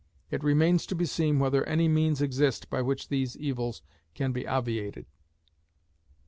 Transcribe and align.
It 0.31 0.43
remains 0.43 0.87
to 0.87 0.95
be 0.95 1.05
seen 1.05 1.37
whether 1.37 1.63
any 1.65 1.87
means 1.87 2.23
exist 2.23 2.71
by 2.71 2.81
which 2.81 3.09
these 3.09 3.37
evils 3.37 3.83
can 4.15 4.31
be 4.31 4.47
obviated. 4.47 5.05